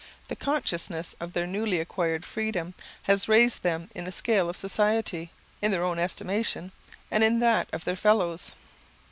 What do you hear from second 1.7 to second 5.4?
acquired freedom has raised them in the scale of society,